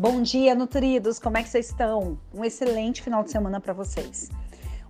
Bom 0.00 0.22
dia, 0.22 0.54
nutridos! 0.54 1.18
Como 1.18 1.38
é 1.38 1.42
que 1.42 1.48
vocês 1.48 1.70
estão? 1.70 2.16
Um 2.32 2.44
excelente 2.44 3.02
final 3.02 3.24
de 3.24 3.32
semana 3.32 3.60
para 3.60 3.72
vocês. 3.72 4.30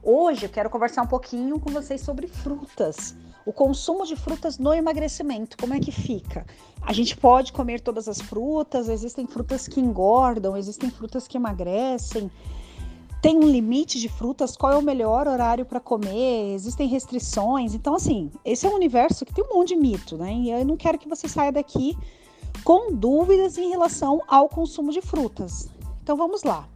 Hoje 0.03 0.45
eu 0.45 0.51
quero 0.51 0.69
conversar 0.69 1.01
um 1.01 1.07
pouquinho 1.07 1.59
com 1.59 1.71
vocês 1.71 2.03
sobre 2.03 2.27
frutas. 2.27 3.17
O 3.47 3.51
consumo 3.51 4.05
de 4.05 4.15
frutas 4.15 4.59
no 4.59 4.75
emagrecimento, 4.75 5.57
como 5.57 5.73
é 5.73 5.81
que 5.81 5.91
fica? 5.91 6.45
A 6.83 6.93
gente 6.93 7.17
pode 7.17 7.55
comer 7.55 7.81
todas 7.81 8.07
as 8.07 8.21
frutas, 8.21 8.91
existem 8.91 9.27
frutas 9.27 9.67
que 9.67 9.81
engordam, 9.81 10.55
existem 10.55 10.91
frutas 10.91 11.27
que 11.27 11.39
emagrecem. 11.39 12.31
Tem 13.23 13.35
um 13.35 13.49
limite 13.49 13.99
de 13.99 14.11
frutas, 14.11 14.59
qual 14.59 14.75
é 14.75 14.77
o 14.77 14.83
melhor 14.83 15.27
horário 15.27 15.65
para 15.65 15.81
comer? 15.81 16.53
Existem 16.55 16.87
restrições. 16.87 17.73
Então, 17.73 17.95
assim, 17.95 18.31
esse 18.45 18.67
é 18.67 18.69
um 18.69 18.75
universo 18.75 19.25
que 19.25 19.33
tem 19.33 19.43
um 19.43 19.55
monte 19.55 19.69
de 19.69 19.77
mito, 19.77 20.19
né? 20.19 20.35
E 20.35 20.51
eu 20.51 20.67
não 20.67 20.77
quero 20.77 20.99
que 20.99 21.09
você 21.09 21.27
saia 21.27 21.51
daqui 21.51 21.97
com 22.69 22.93
dúvidas 22.93 23.57
em 23.57 23.71
relação 23.71 24.21
ao 24.29 24.47
consumo 24.47 24.93
de 24.93 25.01
frutas. 25.01 25.71
Então 26.03 26.19
vamos 26.19 26.43
lá. 26.43 26.69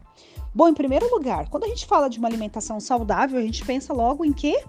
Bom, 0.54 0.66
em 0.66 0.72
primeiro 0.72 1.06
lugar, 1.14 1.50
quando 1.50 1.64
a 1.64 1.68
gente 1.68 1.84
fala 1.84 2.08
de 2.08 2.18
uma 2.18 2.28
alimentação 2.28 2.80
saudável, 2.80 3.38
a 3.38 3.42
gente 3.42 3.62
pensa 3.62 3.92
logo 3.92 4.24
em 4.24 4.32
quê? 4.32 4.64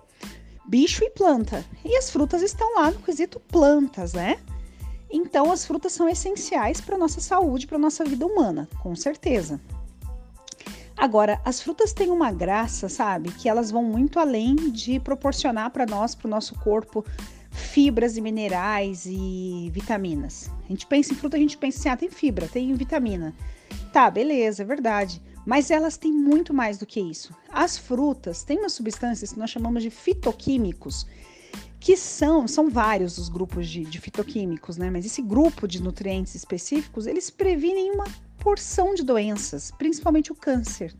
Bicho 0.67 1.01
e 1.01 1.09
planta. 1.11 1.65
E 1.85 1.95
as 1.95 2.09
frutas 2.09 2.41
estão 2.41 2.75
lá 2.75 2.91
no 2.91 2.99
quesito 2.99 3.39
plantas, 3.39 4.11
né? 4.11 4.37
Então 5.09 5.49
as 5.49 5.65
frutas 5.65 5.93
são 5.93 6.09
essenciais 6.09 6.81
para 6.81 6.97
nossa 6.97 7.21
saúde, 7.21 7.67
para 7.67 7.77
nossa 7.77 8.03
vida 8.03 8.25
humana, 8.25 8.67
com 8.81 8.93
certeza. 8.93 9.61
Agora, 10.97 11.39
as 11.45 11.61
frutas 11.61 11.93
têm 11.93 12.11
uma 12.11 12.33
graça, 12.33 12.89
sabe? 12.89 13.31
Que 13.31 13.47
elas 13.47 13.71
vão 13.71 13.83
muito 13.83 14.19
além 14.19 14.55
de 14.55 14.99
proporcionar 14.99 15.71
para 15.71 15.85
nós, 15.85 16.15
para 16.15 16.27
o 16.27 16.29
nosso 16.29 16.53
corpo, 16.55 17.05
fibras 17.53 18.17
e 18.17 18.21
minerais 18.21 19.05
e 19.05 19.69
vitaminas. 19.71 20.49
A 20.65 20.67
gente 20.69 20.85
pensa 20.85 21.13
em 21.13 21.15
fruta, 21.15 21.37
a 21.37 21.39
gente 21.39 21.57
pensa 21.57 21.79
assim, 21.79 21.89
ah, 21.89 21.97
tem 21.97 22.09
fibra, 22.09 22.47
tem 22.47 22.73
vitamina. 22.73 23.33
Tá, 23.91 24.09
beleza, 24.09 24.63
é 24.63 24.65
verdade. 24.65 25.21
Mas 25.45 25.69
elas 25.69 25.97
têm 25.97 26.11
muito 26.11 26.53
mais 26.53 26.77
do 26.77 26.85
que 26.85 26.99
isso. 26.99 27.35
As 27.51 27.77
frutas 27.77 28.43
têm 28.43 28.59
umas 28.59 28.73
substâncias 28.73 29.33
que 29.33 29.39
nós 29.39 29.49
chamamos 29.49 29.83
de 29.83 29.89
fitoquímicos, 29.89 31.05
que 31.79 31.97
são, 31.97 32.47
são 32.47 32.69
vários 32.69 33.17
os 33.17 33.27
grupos 33.27 33.67
de, 33.67 33.83
de 33.83 33.99
fitoquímicos, 33.99 34.77
né? 34.77 34.89
Mas 34.89 35.05
esse 35.05 35.21
grupo 35.21 35.67
de 35.67 35.81
nutrientes 35.81 36.33
específicos, 36.33 37.05
eles 37.07 37.29
previnem 37.29 37.91
uma 37.91 38.05
porção 38.39 38.95
de 38.95 39.03
doenças, 39.03 39.69
principalmente 39.71 40.31
o 40.31 40.35
câncer. 40.35 40.93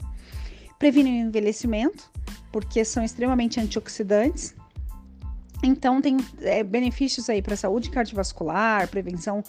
Previnem 0.78 1.24
o 1.24 1.28
envelhecimento, 1.28 2.12
porque 2.52 2.84
são 2.84 3.04
extremamente 3.04 3.60
antioxidantes, 3.60 4.54
então, 5.64 6.02
tem 6.02 6.18
é, 6.42 6.64
benefícios 6.64 7.30
aí 7.30 7.42
para 7.42 7.54
a 7.54 7.58
saúde 7.58 7.90
cardiovascular, 7.90 8.88
prevenção 8.90 9.44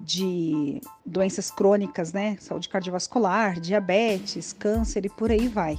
de 0.00 0.80
doenças 1.04 1.50
crônicas, 1.50 2.12
né? 2.12 2.36
Saúde 2.40 2.68
cardiovascular, 2.68 3.60
diabetes, 3.60 4.52
câncer 4.52 5.04
e 5.04 5.08
por 5.08 5.30
aí 5.30 5.46
vai. 5.48 5.78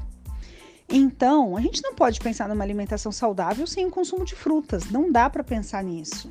Então, 0.88 1.56
a 1.56 1.62
gente 1.62 1.81
não 1.81 1.95
pode 1.95 2.19
pensar 2.19 2.50
numa 2.50 2.64
alimentação 2.64 3.12
saudável 3.12 3.66
sem 3.66 3.86
o 3.86 3.89
consumo 3.89 4.25
de 4.25 4.36
frutas. 4.36 4.92
Não 4.92 5.12
dá 5.12 5.30
para 5.30 5.44
pensar 5.44 5.84
nisso. 5.84 6.30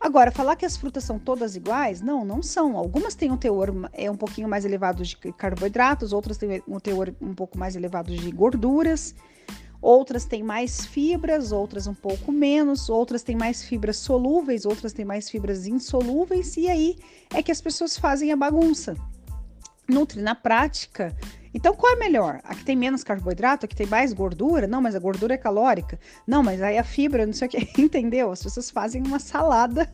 Agora, 0.00 0.30
falar 0.30 0.56
que 0.56 0.66
as 0.66 0.76
frutas 0.76 1.04
são 1.04 1.18
todas 1.18 1.56
iguais? 1.56 2.00
Não, 2.00 2.24
não 2.24 2.42
são. 2.42 2.76
Algumas 2.76 3.14
têm 3.14 3.30
um 3.30 3.36
teor 3.36 3.72
é 3.92 4.10
um 4.10 4.16
pouquinho 4.16 4.48
mais 4.48 4.64
elevado 4.64 5.02
de 5.02 5.16
carboidratos, 5.16 6.12
outras 6.12 6.36
têm 6.36 6.62
um 6.68 6.78
teor 6.78 7.14
um 7.20 7.34
pouco 7.34 7.56
mais 7.56 7.76
elevado 7.76 8.14
de 8.14 8.30
gorduras. 8.30 9.14
Outras 9.84 10.24
têm 10.24 10.42
mais 10.42 10.86
fibras, 10.86 11.52
outras 11.52 11.86
um 11.86 11.92
pouco 11.92 12.32
menos, 12.32 12.88
outras 12.88 13.22
têm 13.22 13.36
mais 13.36 13.62
fibras 13.62 13.98
solúveis, 13.98 14.64
outras 14.64 14.94
têm 14.94 15.04
mais 15.04 15.28
fibras 15.28 15.66
insolúveis, 15.66 16.56
e 16.56 16.70
aí 16.70 16.96
é 17.34 17.42
que 17.42 17.52
as 17.52 17.60
pessoas 17.60 17.98
fazem 17.98 18.32
a 18.32 18.36
bagunça. 18.36 18.96
Nutre 19.86 20.22
na 20.22 20.34
prática. 20.34 21.14
Então, 21.52 21.74
qual 21.74 21.92
é 21.92 21.96
melhor? 21.96 22.40
A 22.44 22.54
que 22.54 22.64
tem 22.64 22.74
menos 22.74 23.04
carboidrato, 23.04 23.66
a 23.66 23.68
que 23.68 23.76
tem 23.76 23.86
mais 23.86 24.14
gordura? 24.14 24.66
Não, 24.66 24.80
mas 24.80 24.94
a 24.94 24.98
gordura 24.98 25.34
é 25.34 25.36
calórica. 25.36 26.00
Não, 26.26 26.42
mas 26.42 26.62
aí 26.62 26.78
a 26.78 26.82
fibra, 26.82 27.26
não 27.26 27.34
sei 27.34 27.46
o 27.46 27.50
que, 27.50 27.68
entendeu? 27.76 28.32
As 28.32 28.42
pessoas 28.42 28.70
fazem 28.70 29.02
uma 29.02 29.18
salada 29.18 29.86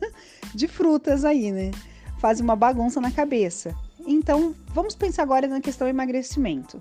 de 0.55 0.69
frutas 0.69 1.25
aí, 1.25 1.51
né? 1.51 1.69
Fazem 2.17 2.45
uma 2.45 2.55
bagunça 2.55 3.01
na 3.01 3.11
cabeça. 3.11 3.75
Então, 4.07 4.55
vamos 4.69 4.95
pensar 4.95 5.23
agora 5.23 5.47
na 5.47 5.59
questão 5.59 5.85
do 5.85 5.89
emagrecimento. 5.89 6.79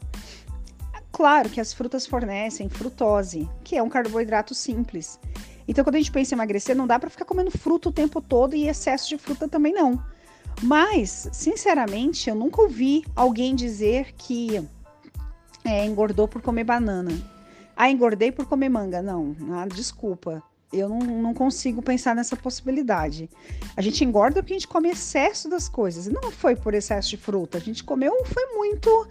Claro 1.21 1.51
que 1.51 1.61
as 1.61 1.75
frutas 1.75 2.07
fornecem 2.07 2.71
frutose, 2.71 3.47
que 3.63 3.77
é 3.77 3.83
um 3.83 3.91
carboidrato 3.91 4.55
simples. 4.55 5.21
Então, 5.69 5.85
quando 5.85 5.97
a 5.97 5.99
gente 5.99 6.11
pensa 6.11 6.33
em 6.33 6.37
emagrecer, 6.37 6.75
não 6.75 6.87
dá 6.87 6.99
para 6.99 7.11
ficar 7.11 7.27
comendo 7.27 7.51
fruta 7.51 7.91
o 7.91 7.93
tempo 7.93 8.23
todo 8.23 8.57
e 8.57 8.67
excesso 8.67 9.07
de 9.07 9.19
fruta 9.19 9.47
também 9.47 9.75
não. 9.75 10.03
Mas, 10.63 11.29
sinceramente, 11.31 12.31
eu 12.31 12.35
nunca 12.35 12.63
ouvi 12.63 13.05
alguém 13.15 13.55
dizer 13.55 14.15
que 14.17 14.67
é, 15.63 15.85
engordou 15.85 16.27
por 16.27 16.41
comer 16.41 16.65
banana. 16.65 17.13
Ah, 17.77 17.91
engordei 17.91 18.33
por 18.33 18.47
comer 18.47 18.71
manga. 18.71 19.03
Não, 19.03 19.37
ah, 19.53 19.67
desculpa. 19.67 20.43
Eu 20.73 20.89
não, 20.89 21.01
não 21.01 21.35
consigo 21.35 21.83
pensar 21.83 22.17
nessa 22.17 22.35
possibilidade. 22.35 23.29
A 23.77 23.83
gente 23.83 24.03
engorda 24.03 24.43
porque 24.43 24.55
a 24.55 24.59
gente 24.59 24.69
come 24.69 24.89
excesso 24.89 25.51
das 25.51 25.69
coisas. 25.69 26.07
Não 26.07 26.31
foi 26.33 26.57
por 26.57 26.73
excesso 26.73 27.11
de 27.11 27.19
fruta. 27.19 27.59
A 27.59 27.61
gente 27.61 27.85
comeu, 27.85 28.25
foi 28.25 28.57
muito 28.57 29.07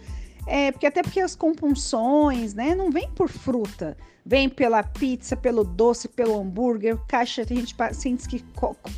é, 0.46 0.72
porque 0.72 0.86
até 0.86 1.02
porque 1.02 1.20
as 1.20 1.34
compulsões, 1.34 2.54
né, 2.54 2.74
não 2.74 2.90
vem 2.90 3.08
por 3.10 3.28
fruta, 3.28 3.96
vem 4.24 4.48
pela 4.48 4.82
pizza, 4.82 5.36
pelo 5.36 5.64
doce, 5.64 6.08
pelo 6.08 6.38
hambúrguer, 6.38 6.96
caixa, 7.08 7.44
tem 7.44 7.58
gente, 7.58 7.74
pacientes 7.74 8.26
que 8.26 8.44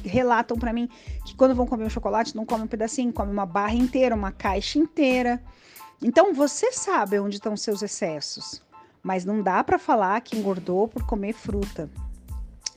relatam 0.05 0.57
para 0.59 0.73
mim 0.73 0.89
que 1.25 1.35
quando 1.35 1.55
vão 1.55 1.67
comer 1.67 1.85
um 1.85 1.91
chocolate 1.91 2.37
não 2.37 2.45
come 2.45 2.65
um 2.65 2.69
pedacinho, 2.69 3.13
come 3.13 3.33
uma 3.33 3.47
barra 3.47 3.75
inteira, 3.75 4.15
uma 4.15 4.33
caixa 4.33 4.79
inteira. 4.79 5.43
Então 6.01 6.35
você 6.35 6.73
sabe 6.73 7.19
onde 7.19 7.37
estão 7.37 7.57
seus 7.57 7.83
excessos, 7.83 8.63
mas 9.03 9.25
não 9.25 9.43
dá 9.43 9.63
para 9.63 9.79
falar 9.79 10.21
que 10.21 10.37
engordou 10.37 10.89
por 10.89 11.07
comer 11.07 11.33
fruta. 11.33 11.89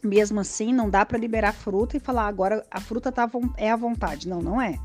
Mesmo 0.04 0.40
assim, 0.40 0.72
não 0.72 0.88
dá 0.88 1.04
para 1.04 1.18
liberar 1.18 1.52
fruta 1.52 1.98
e 1.98 2.00
falar 2.00 2.28
agora 2.28 2.64
a 2.70 2.80
fruta 2.80 3.12
tá, 3.12 3.28
é 3.58 3.72
à 3.72 3.76
vontade. 3.76 4.28
Não, 4.28 4.40
não 4.40 4.62
é 4.62 4.80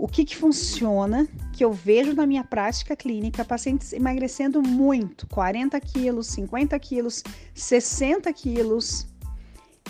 o 0.00 0.08
que, 0.08 0.24
que 0.24 0.34
funciona, 0.34 1.28
que 1.52 1.62
eu 1.62 1.72
vejo 1.72 2.14
na 2.14 2.26
minha 2.26 2.42
prática 2.42 2.96
clínica, 2.96 3.44
pacientes 3.44 3.92
emagrecendo 3.92 4.62
muito, 4.62 5.26
40 5.26 5.78
quilos, 5.78 6.26
50 6.28 6.78
quilos, 6.78 7.22
60 7.54 8.32
quilos. 8.32 9.06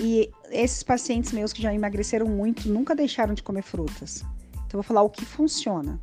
E 0.01 0.29
esses 0.51 0.83
pacientes 0.83 1.31
meus 1.31 1.53
que 1.53 1.63
já 1.63 1.73
emagreceram 1.73 2.27
muito 2.27 2.69
nunca 2.69 2.93
deixaram 2.93 3.35
de 3.35 3.43
comer 3.43 3.63
frutas. 3.63 4.25
Então, 4.53 4.79
eu 4.79 4.83
vou 4.83 4.83
falar 4.83 5.03
o 5.03 5.11
que 5.11 5.25
funciona. 5.25 6.01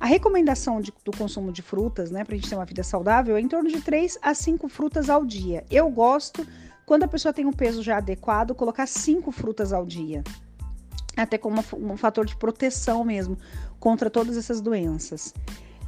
A 0.00 0.06
recomendação 0.06 0.80
de, 0.80 0.90
do 1.04 1.14
consumo 1.14 1.52
de 1.52 1.60
frutas, 1.60 2.10
né, 2.10 2.24
para 2.24 2.34
a 2.34 2.38
gente 2.38 2.48
ter 2.48 2.56
uma 2.56 2.64
vida 2.64 2.82
saudável, 2.82 3.36
é 3.36 3.40
em 3.40 3.48
torno 3.48 3.68
de 3.68 3.80
3 3.82 4.18
a 4.22 4.32
5 4.32 4.68
frutas 4.70 5.10
ao 5.10 5.22
dia. 5.22 5.64
Eu 5.70 5.90
gosto, 5.90 6.46
quando 6.86 7.02
a 7.02 7.08
pessoa 7.08 7.32
tem 7.32 7.44
um 7.44 7.52
peso 7.52 7.82
já 7.82 7.98
adequado, 7.98 8.54
colocar 8.54 8.86
5 8.86 9.30
frutas 9.30 9.70
ao 9.70 9.84
dia 9.84 10.24
até 11.16 11.38
como 11.38 11.62
um 11.78 11.96
fator 11.96 12.24
de 12.26 12.36
proteção 12.36 13.04
mesmo 13.04 13.36
contra 13.78 14.10
todas 14.10 14.36
essas 14.36 14.60
doenças. 14.60 15.34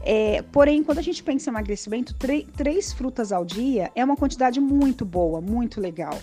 É, 0.02 0.42
porém, 0.52 0.84
quando 0.84 0.98
a 0.98 1.02
gente 1.02 1.22
pensa 1.22 1.50
em 1.50 1.52
emagrecimento, 1.52 2.14
três 2.54 2.92
frutas 2.92 3.32
ao 3.32 3.44
dia 3.44 3.90
é 3.94 4.04
uma 4.04 4.16
quantidade 4.16 4.60
muito 4.60 5.04
boa, 5.04 5.40
muito 5.40 5.80
legal. 5.80 6.16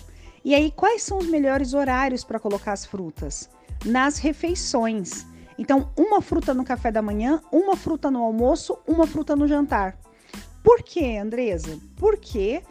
E 0.44 0.54
aí, 0.54 0.70
quais 0.70 1.02
são 1.02 1.18
os 1.18 1.26
melhores 1.26 1.74
horários 1.74 2.24
para 2.24 2.38
colocar 2.38 2.72
as 2.72 2.84
frutas? 2.84 3.48
Nas 3.84 4.18
refeições. 4.18 5.26
Então, 5.58 5.90
uma 5.96 6.20
fruta 6.20 6.52
no 6.52 6.64
café 6.64 6.90
da 6.90 7.02
manhã, 7.02 7.40
uma 7.52 7.76
fruta 7.76 8.10
no 8.10 8.22
almoço, 8.22 8.78
uma 8.86 9.06
fruta 9.06 9.36
no 9.36 9.46
jantar. 9.46 9.98
Por 10.62 10.82
quê, 10.82 11.18
Andresa? 11.20 11.78
Porque 11.96 12.62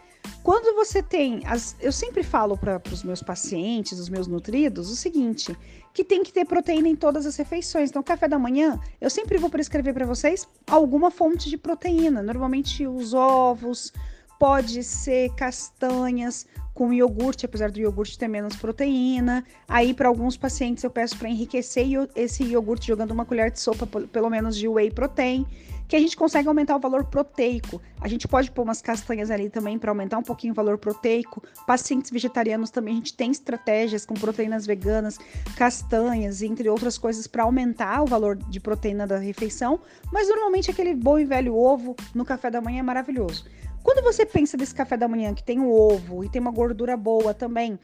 quando 0.42 0.74
você 0.74 1.02
tem, 1.02 1.42
as, 1.46 1.76
eu 1.80 1.92
sempre 1.92 2.22
falo 2.22 2.56
para 2.56 2.80
os 2.92 3.02
meus 3.02 3.22
pacientes, 3.22 3.98
os 3.98 4.08
meus 4.08 4.26
nutridos, 4.26 4.90
o 4.90 4.96
seguinte, 4.96 5.56
que 5.92 6.04
tem 6.04 6.22
que 6.22 6.32
ter 6.32 6.44
proteína 6.44 6.88
em 6.88 6.96
todas 6.96 7.24
as 7.24 7.36
refeições. 7.36 7.90
Então, 7.90 8.02
café 8.02 8.28
da 8.28 8.38
manhã, 8.38 8.78
eu 9.00 9.08
sempre 9.08 9.38
vou 9.38 9.48
prescrever 9.48 9.94
para 9.94 10.06
vocês 10.06 10.46
alguma 10.66 11.10
fonte 11.10 11.48
de 11.48 11.56
proteína. 11.56 12.22
Normalmente 12.22 12.86
os 12.86 13.14
ovos, 13.14 13.92
pode 14.38 14.82
ser 14.82 15.30
castanhas 15.34 16.46
com 16.74 16.92
iogurte, 16.92 17.46
apesar 17.46 17.70
do 17.70 17.78
iogurte 17.78 18.18
ter 18.18 18.28
menos 18.28 18.56
proteína. 18.56 19.44
Aí, 19.68 19.94
para 19.94 20.08
alguns 20.08 20.36
pacientes, 20.36 20.82
eu 20.82 20.90
peço 20.90 21.16
para 21.16 21.28
enriquecer 21.28 21.86
esse 22.16 22.42
iogurte 22.44 22.88
jogando 22.88 23.12
uma 23.12 23.24
colher 23.24 23.50
de 23.50 23.60
sopa, 23.60 23.86
pelo 23.86 24.28
menos, 24.28 24.56
de 24.56 24.66
whey 24.68 24.90
protein, 24.90 25.46
que 25.94 25.98
a 25.98 26.00
gente 26.00 26.16
consegue 26.16 26.48
aumentar 26.48 26.74
o 26.74 26.80
valor 26.80 27.04
proteico. 27.04 27.80
A 28.00 28.08
gente 28.08 28.26
pode 28.26 28.50
pôr 28.50 28.62
umas 28.62 28.82
castanhas 28.82 29.30
ali 29.30 29.48
também 29.48 29.78
para 29.78 29.92
aumentar 29.92 30.18
um 30.18 30.24
pouquinho 30.24 30.52
o 30.52 30.56
valor 30.56 30.76
proteico. 30.76 31.40
Pacientes 31.68 32.10
vegetarianos 32.10 32.68
também, 32.68 32.94
a 32.94 32.96
gente 32.96 33.14
tem 33.14 33.30
estratégias 33.30 34.04
com 34.04 34.14
proteínas 34.14 34.66
veganas, 34.66 35.20
castanhas, 35.56 36.42
entre 36.42 36.68
outras 36.68 36.98
coisas, 36.98 37.28
para 37.28 37.44
aumentar 37.44 38.02
o 38.02 38.06
valor 38.06 38.34
de 38.34 38.58
proteína 38.58 39.06
da 39.06 39.18
refeição. 39.18 39.78
Mas 40.12 40.28
normalmente 40.28 40.68
aquele 40.68 40.96
bom 40.96 41.16
e 41.16 41.24
velho 41.24 41.54
ovo 41.54 41.94
no 42.12 42.24
café 42.24 42.50
da 42.50 42.60
manhã 42.60 42.80
é 42.80 42.82
maravilhoso. 42.82 43.44
Quando 43.80 44.02
você 44.02 44.26
pensa 44.26 44.56
desse 44.56 44.74
café 44.74 44.96
da 44.96 45.06
manhã 45.06 45.32
que 45.32 45.44
tem 45.44 45.60
o 45.60 45.70
ovo 45.70 46.24
e 46.24 46.28
tem 46.28 46.42
uma 46.42 46.50
gordura 46.50 46.96
boa 46.96 47.32
também, 47.32 47.78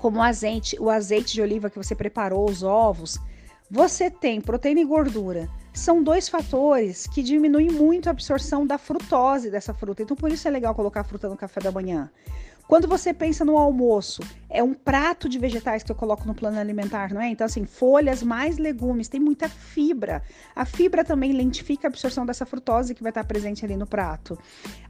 como 0.00 0.18
o 0.18 0.22
azeite, 0.22 0.76
o 0.80 0.90
azeite 0.90 1.34
de 1.34 1.42
oliva 1.42 1.70
que 1.70 1.78
você 1.78 1.94
preparou, 1.94 2.50
os 2.50 2.64
ovos, 2.64 3.20
você 3.70 4.10
tem 4.10 4.40
proteína 4.40 4.80
e 4.80 4.84
gordura. 4.84 5.48
São 5.72 6.02
dois 6.02 6.28
fatores 6.28 7.06
que 7.06 7.22
diminuem 7.22 7.70
muito 7.70 8.08
a 8.08 8.10
absorção 8.10 8.66
da 8.66 8.76
frutose 8.76 9.50
dessa 9.50 9.72
fruta. 9.72 10.02
Então, 10.02 10.16
por 10.16 10.32
isso 10.32 10.48
é 10.48 10.50
legal 10.50 10.74
colocar 10.74 11.02
a 11.02 11.04
fruta 11.04 11.28
no 11.28 11.36
café 11.36 11.60
da 11.60 11.70
manhã. 11.70 12.10
Quando 12.66 12.86
você 12.86 13.12
pensa 13.12 13.44
no 13.44 13.56
almoço, 13.56 14.22
é 14.48 14.62
um 14.62 14.74
prato 14.74 15.28
de 15.28 15.40
vegetais 15.40 15.82
que 15.82 15.90
eu 15.90 15.96
coloco 15.96 16.26
no 16.26 16.34
plano 16.34 16.58
alimentar, 16.58 17.12
não 17.12 17.20
é? 17.20 17.28
Então, 17.28 17.44
assim, 17.44 17.64
folhas 17.64 18.22
mais 18.22 18.58
legumes, 18.58 19.08
tem 19.08 19.20
muita 19.20 19.48
fibra. 19.48 20.22
A 20.54 20.64
fibra 20.64 21.04
também 21.04 21.32
lentifica 21.32 21.86
a 21.86 21.90
absorção 21.90 22.24
dessa 22.24 22.46
frutose 22.46 22.94
que 22.94 23.02
vai 23.02 23.10
estar 23.10 23.24
presente 23.24 23.64
ali 23.64 23.76
no 23.76 23.86
prato. 23.86 24.38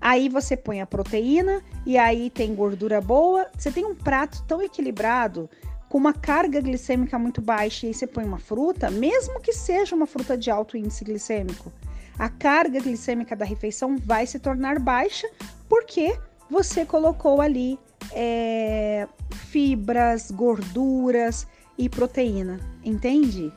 Aí 0.01 0.29
você 0.29 0.59
põe 0.59 0.81
a 0.81 0.87
proteína 0.87 1.63
e 1.87 1.97
aí 1.97 2.29
tem 2.29 2.55
gordura 2.55 3.01
boa. 3.01 3.47
Você 3.57 3.71
tem 3.71 3.85
um 3.85 3.95
prato 3.95 4.43
tão 4.47 4.63
equilibrado 4.63 5.49
com 5.91 5.99
uma 5.99 6.13
carga 6.13 6.61
glicêmica 6.61 7.19
muito 7.19 7.43
baixa 7.43 7.85
e 7.85 7.89
aí 7.89 7.95
você 7.95 8.07
põe 8.07 8.25
uma 8.25 8.39
fruta, 8.39 8.89
mesmo 8.93 9.41
que 9.41 9.53
seja 9.53 9.97
uma 9.97 10.07
fruta 10.07 10.39
de 10.39 10.49
alto 10.49 10.77
índice 10.77 11.05
glicêmico, 11.05 11.73
a 12.17 12.29
carga 12.29 12.79
glicêmica 12.79 13.35
da 13.35 13.45
refeição 13.45 13.97
vai 13.99 14.25
se 14.25 14.39
tornar 14.39 14.79
baixa 14.79 15.29
porque 15.69 16.17
você 16.49 16.87
colocou 16.87 17.41
ali 17.41 17.77
é, 18.13 19.09
fibras, 19.49 20.31
gorduras 20.31 21.45
e 21.77 21.89
proteína, 21.89 22.61
entende? 22.85 23.53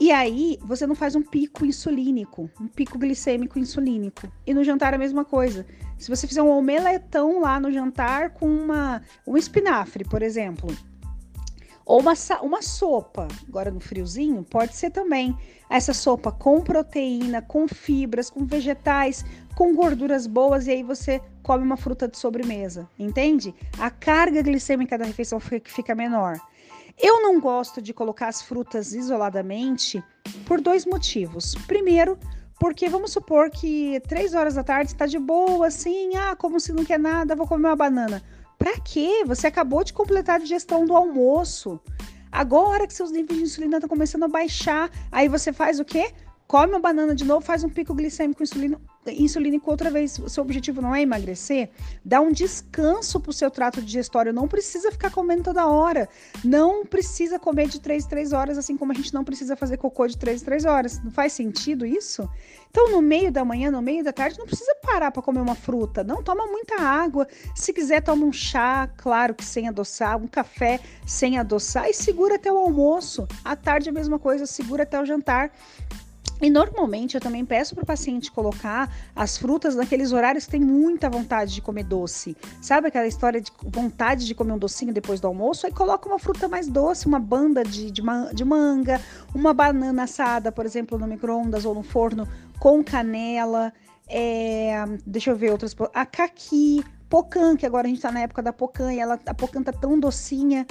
E 0.00 0.10
aí 0.10 0.58
você 0.62 0.84
não 0.84 0.96
faz 0.96 1.14
um 1.14 1.22
pico 1.22 1.64
insulínico, 1.64 2.50
um 2.60 2.66
pico 2.66 2.98
glicêmico 2.98 3.56
insulínico. 3.56 4.26
E 4.44 4.52
no 4.52 4.64
jantar 4.64 4.94
a 4.94 4.98
mesma 4.98 5.24
coisa. 5.24 5.64
Se 5.96 6.08
você 6.08 6.26
fizer 6.26 6.42
um 6.42 6.50
omeletão 6.50 7.40
lá 7.40 7.60
no 7.60 7.70
jantar 7.70 8.30
com 8.30 8.46
uma, 8.46 9.00
um 9.24 9.36
espinafre, 9.36 10.02
por 10.02 10.22
exemplo, 10.22 10.74
ou 11.84 12.00
uma, 12.00 12.14
uma 12.42 12.62
sopa, 12.62 13.28
agora 13.48 13.70
no 13.70 13.80
friozinho, 13.80 14.44
pode 14.44 14.76
ser 14.76 14.90
também 14.90 15.36
essa 15.68 15.92
sopa 15.92 16.30
com 16.30 16.60
proteína, 16.60 17.40
com 17.42 17.66
fibras, 17.66 18.28
com 18.28 18.44
vegetais, 18.44 19.24
com 19.56 19.74
gorduras 19.74 20.26
boas, 20.26 20.66
e 20.66 20.70
aí 20.70 20.82
você 20.82 21.20
come 21.42 21.64
uma 21.64 21.76
fruta 21.76 22.06
de 22.06 22.18
sobremesa, 22.18 22.88
entende? 22.98 23.54
A 23.78 23.90
carga 23.90 24.42
glicêmica 24.42 24.96
da 24.98 25.04
refeição 25.04 25.40
fica 25.40 25.94
menor. 25.94 26.38
Eu 27.00 27.22
não 27.22 27.40
gosto 27.40 27.80
de 27.80 27.92
colocar 27.92 28.28
as 28.28 28.42
frutas 28.42 28.92
isoladamente 28.92 30.02
por 30.46 30.60
dois 30.60 30.84
motivos. 30.84 31.54
Primeiro, 31.66 32.18
porque 32.60 32.88
vamos 32.88 33.12
supor 33.12 33.50
que 33.50 34.00
três 34.06 34.34
horas 34.34 34.54
da 34.54 34.62
tarde 34.62 34.92
está 34.92 35.06
de 35.06 35.18
boa, 35.18 35.66
assim, 35.66 36.14
ah, 36.16 36.36
como 36.36 36.60
se 36.60 36.72
não 36.72 36.84
quer 36.84 36.98
nada, 36.98 37.34
vou 37.34 37.46
comer 37.46 37.68
uma 37.68 37.76
banana. 37.76 38.22
Para 38.62 38.78
quê? 38.78 39.24
Você 39.26 39.48
acabou 39.48 39.82
de 39.82 39.92
completar 39.92 40.36
a 40.36 40.38
digestão 40.38 40.84
do 40.84 40.94
almoço. 40.94 41.80
Agora 42.30 42.86
que 42.86 42.94
seus 42.94 43.10
níveis 43.10 43.36
de 43.36 43.44
insulina 43.44 43.78
estão 43.78 43.88
começando 43.88 44.22
a 44.22 44.28
baixar, 44.28 44.88
aí 45.10 45.28
você 45.28 45.52
faz 45.52 45.80
o 45.80 45.84
quê? 45.84 46.12
come 46.52 46.74
uma 46.74 46.78
banana 46.78 47.14
de 47.14 47.24
novo, 47.24 47.40
faz 47.40 47.64
um 47.64 47.68
pico 47.70 47.94
glicêmico 47.94 48.42
insulino, 48.42 48.78
insulínico 49.06 49.70
outra 49.70 49.90
vez. 49.90 50.20
Seu 50.28 50.42
objetivo 50.42 50.80
não 50.80 50.94
é 50.94 51.02
emagrecer? 51.02 51.70
Dá 52.04 52.20
um 52.20 52.30
descanso 52.30 53.18
para 53.20 53.30
o 53.30 53.32
seu 53.32 53.50
trato 53.50 53.82
digestório. 53.82 54.32
Não 54.32 54.46
precisa 54.46 54.90
ficar 54.92 55.10
comendo 55.10 55.42
toda 55.44 55.66
hora. 55.66 56.08
Não 56.44 56.86
precisa 56.86 57.38
comer 57.38 57.68
de 57.68 57.80
3 57.80 58.04
em 58.04 58.08
3 58.08 58.32
horas, 58.32 58.58
assim 58.58 58.76
como 58.76 58.92
a 58.92 58.94
gente 58.94 59.12
não 59.12 59.24
precisa 59.24 59.56
fazer 59.56 59.76
cocô 59.76 60.06
de 60.06 60.16
3 60.16 60.42
em 60.42 60.44
3 60.44 60.64
horas. 60.64 61.02
Não 61.02 61.10
faz 61.10 61.32
sentido 61.32 61.84
isso? 61.84 62.28
Então, 62.70 62.90
no 62.90 63.02
meio 63.02 63.30
da 63.30 63.44
manhã, 63.44 63.70
no 63.70 63.82
meio 63.82 64.02
da 64.02 64.14
tarde, 64.14 64.38
não 64.38 64.46
precisa 64.46 64.74
parar 64.82 65.10
para 65.10 65.20
comer 65.20 65.40
uma 65.40 65.54
fruta. 65.54 66.02
Não, 66.02 66.22
toma 66.22 66.46
muita 66.46 66.80
água. 66.80 67.28
Se 67.54 67.70
quiser, 67.70 68.00
toma 68.00 68.24
um 68.24 68.32
chá, 68.32 68.88
claro 68.96 69.34
que 69.34 69.44
sem 69.44 69.68
adoçar, 69.68 70.16
um 70.16 70.26
café 70.26 70.80
sem 71.06 71.38
adoçar 71.38 71.88
e 71.88 71.92
segura 71.92 72.36
até 72.36 72.50
o 72.50 72.56
almoço. 72.56 73.28
À 73.44 73.54
tarde, 73.54 73.90
a 73.90 73.92
mesma 73.92 74.18
coisa, 74.18 74.46
segura 74.46 74.84
até 74.84 74.98
o 74.98 75.04
jantar. 75.04 75.52
E 76.42 76.50
normalmente 76.50 77.14
eu 77.14 77.20
também 77.20 77.44
peço 77.44 77.72
para 77.72 77.84
o 77.84 77.86
paciente 77.86 78.32
colocar 78.32 78.92
as 79.14 79.38
frutas 79.38 79.76
naqueles 79.76 80.10
horários 80.10 80.44
que 80.44 80.50
tem 80.50 80.60
muita 80.60 81.08
vontade 81.08 81.54
de 81.54 81.62
comer 81.62 81.84
doce. 81.84 82.36
Sabe 82.60 82.88
aquela 82.88 83.06
história 83.06 83.40
de 83.40 83.52
vontade 83.62 84.26
de 84.26 84.34
comer 84.34 84.52
um 84.52 84.58
docinho 84.58 84.92
depois 84.92 85.20
do 85.20 85.28
almoço? 85.28 85.66
Aí 85.66 85.72
coloca 85.72 86.08
uma 86.08 86.18
fruta 86.18 86.48
mais 86.48 86.66
doce, 86.66 87.06
uma 87.06 87.20
banda 87.20 87.62
de, 87.62 87.92
de, 87.92 88.02
de 88.34 88.44
manga, 88.44 89.00
uma 89.32 89.54
banana 89.54 90.02
assada, 90.02 90.50
por 90.50 90.66
exemplo, 90.66 90.98
no 90.98 91.06
micro-ondas 91.06 91.64
ou 91.64 91.76
no 91.76 91.84
forno 91.84 92.26
com 92.58 92.82
canela. 92.82 93.72
É, 94.08 94.84
deixa 95.06 95.30
eu 95.30 95.36
ver 95.36 95.52
outras. 95.52 95.76
A 95.94 96.04
caqui, 96.04 96.84
pocã, 97.12 97.54
que 97.54 97.66
agora 97.66 97.86
a 97.86 97.90
gente 97.90 97.98
está 97.98 98.10
na 98.10 98.20
época 98.20 98.42
da 98.42 98.54
pocã 98.54 98.90
e 98.90 98.98
ela, 98.98 99.20
a 99.26 99.34
pocã 99.34 99.62
tá 99.62 99.70
tão 99.70 100.00
docinha. 100.00 100.66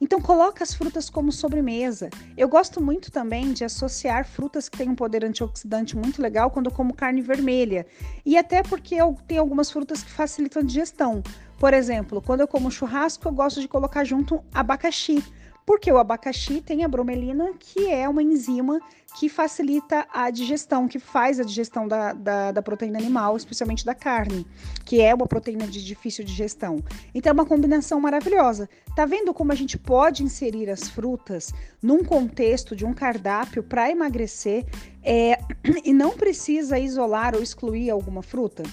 Então 0.00 0.20
coloca 0.20 0.64
as 0.64 0.74
frutas 0.74 1.08
como 1.08 1.30
sobremesa. 1.30 2.10
Eu 2.36 2.48
gosto 2.48 2.82
muito 2.82 3.12
também 3.12 3.52
de 3.52 3.64
associar 3.64 4.26
frutas 4.26 4.68
que 4.68 4.76
têm 4.76 4.88
um 4.88 4.96
poder 4.96 5.24
antioxidante 5.24 5.96
muito 5.96 6.20
legal 6.20 6.50
quando 6.50 6.66
eu 6.66 6.72
como 6.72 6.92
carne 6.92 7.22
vermelha. 7.22 7.86
E 8.26 8.36
até 8.36 8.60
porque 8.60 8.96
eu 8.96 9.16
tenho 9.28 9.40
algumas 9.40 9.70
frutas 9.70 10.02
que 10.02 10.10
facilitam 10.10 10.62
a 10.62 10.64
digestão. 10.64 11.22
Por 11.60 11.72
exemplo, 11.72 12.20
quando 12.20 12.40
eu 12.40 12.48
como 12.48 12.72
churrasco, 12.72 13.28
eu 13.28 13.32
gosto 13.32 13.60
de 13.60 13.68
colocar 13.68 14.02
junto 14.02 14.42
abacaxi 14.52 15.22
porque 15.66 15.90
o 15.90 15.98
abacaxi 15.98 16.60
tem 16.60 16.84
a 16.84 16.88
bromelina, 16.88 17.52
que 17.58 17.90
é 17.90 18.08
uma 18.08 18.22
enzima 18.22 18.80
que 19.16 19.28
facilita 19.28 20.06
a 20.12 20.28
digestão, 20.28 20.88
que 20.88 20.98
faz 20.98 21.38
a 21.38 21.44
digestão 21.44 21.86
da, 21.86 22.12
da, 22.12 22.52
da, 22.52 22.62
proteína 22.62 22.98
animal, 22.98 23.36
especialmente 23.36 23.84
da 23.84 23.94
carne, 23.94 24.44
que 24.84 25.00
é 25.00 25.14
uma 25.14 25.26
proteína 25.26 25.66
de 25.66 25.84
difícil 25.84 26.24
digestão. 26.24 26.82
Então 27.14 27.30
é 27.30 27.32
uma 27.32 27.46
combinação 27.46 28.00
maravilhosa. 28.00 28.68
Tá 28.96 29.06
vendo 29.06 29.32
como 29.32 29.52
a 29.52 29.54
gente 29.54 29.78
pode 29.78 30.24
inserir 30.24 30.68
as 30.68 30.88
frutas 30.88 31.52
num 31.80 32.02
contexto 32.02 32.74
de 32.74 32.84
um 32.84 32.92
cardápio 32.92 33.62
para 33.62 33.90
emagrecer 33.90 34.66
é, 35.02 35.38
e 35.84 35.92
não 35.92 36.10
precisa 36.10 36.78
isolar 36.78 37.36
ou 37.36 37.42
excluir 37.42 37.90
alguma 37.90 38.22
fruta? 38.22 38.64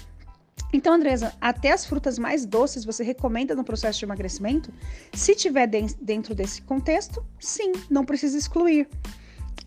Então, 0.74 0.94
Andresa, 0.94 1.34
até 1.42 1.72
as 1.72 1.86
frutas 1.86 2.18
mais 2.18 2.46
doces 2.46 2.86
você 2.86 3.04
recomenda 3.04 3.54
no 3.54 3.64
processo 3.64 4.00
de 4.00 4.06
emagrecimento? 4.06 4.72
Se 5.14 5.36
tiver 5.36 5.68
dentro 5.68 6.34
desse 6.34 6.62
contexto, 6.62 7.24
sim, 7.40 7.74
não 7.90 8.06
precisa 8.06 8.38
excluir. 8.38 8.88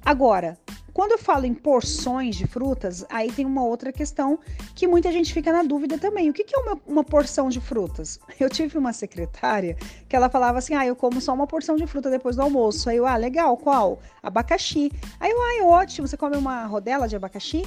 Agora, 0.05 0.59
quando 0.95 1.11
eu 1.11 1.19
falo 1.19 1.45
em 1.45 1.53
porções 1.53 2.37
de 2.37 2.47
frutas, 2.47 3.05
aí 3.11 3.33
tem 3.33 3.45
uma 3.45 3.65
outra 3.65 3.93
questão 3.93 4.39
que 4.77 4.87
muita 4.87 5.11
gente 5.11 5.35
fica 5.35 5.53
na 5.53 5.65
dúvida 5.65 5.99
também. 5.99 6.31
O 6.31 6.33
que, 6.33 6.47
é 6.55 6.59
uma, 6.59 6.81
uma, 6.87 7.05
porção 7.05 7.49
de 7.49 7.61
frutas? 7.61 8.21
Eu 8.39 8.49
tive 8.49 8.79
uma 8.79 8.93
secretária 8.93 9.77
que 10.09 10.15
ela 10.15 10.31
falava 10.31 10.59
assim: 10.59 10.75
ah, 10.75 10.87
eu 10.87 10.95
como 10.95 11.21
só 11.21 11.35
uma 11.35 11.47
porção 11.47 11.75
de 11.75 11.87
fruta 11.87 12.09
depois 12.09 12.37
do 12.37 12.43
almoço. 12.43 12.89
Aí 12.89 12.97
eu, 12.97 13.07
ah, 13.07 13.17
legal, 13.17 13.57
qual? 13.57 13.99
Abacaxi. 14.23 14.93
Aí 15.19 15.31
eu, 15.31 15.43
ah, 15.43 15.55
é 15.59 15.63
ótimo, 15.65 16.07
você 16.07 16.17
come 16.17 16.37
uma 16.37 16.65
rodela 16.67 17.09
de 17.09 17.17
abacaxi? 17.17 17.65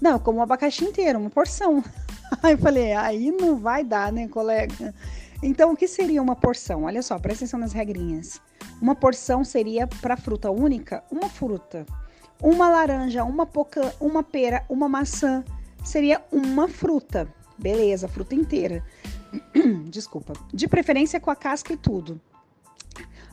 Não, 0.00 0.12
eu 0.12 0.20
como 0.20 0.38
um 0.38 0.42
abacaxi 0.42 0.84
inteiro, 0.84 1.18
uma 1.18 1.30
porção. 1.30 1.82
Aí 2.42 2.52
eu 2.52 2.58
falei, 2.58 2.92
aí 2.92 3.30
não 3.30 3.56
vai 3.56 3.82
dar, 3.82 4.12
né, 4.12 4.28
colega? 4.28 4.94
Então, 5.42 5.72
o 5.72 5.76
que 5.76 5.86
seria 5.86 6.20
uma 6.20 6.36
porção? 6.36 6.84
Olha 6.84 7.00
só, 7.02 7.18
presta 7.18 7.44
atenção 7.44 7.60
nas 7.60 7.72
regrinhas. 7.72 8.40
Uma 8.80 8.94
porção 8.94 9.44
seria 9.44 9.86
para 9.86 10.16
fruta 10.16 10.50
única, 10.50 11.02
uma 11.10 11.28
fruta. 11.28 11.86
Uma 12.42 12.68
laranja, 12.68 13.24
uma 13.24 13.46
poca, 13.46 13.94
uma 14.00 14.22
pera, 14.22 14.64
uma 14.68 14.88
maçã 14.88 15.44
seria 15.84 16.22
uma 16.30 16.68
fruta. 16.68 17.28
Beleza, 17.58 18.08
fruta 18.08 18.34
inteira. 18.34 18.84
Desculpa. 19.90 20.32
De 20.52 20.68
preferência 20.68 21.18
com 21.20 21.30
a 21.30 21.36
casca 21.36 21.72
e 21.72 21.76
tudo. 21.76 22.20